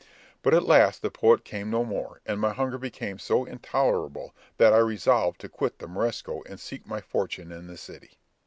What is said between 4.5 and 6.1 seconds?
that I resolved to quit the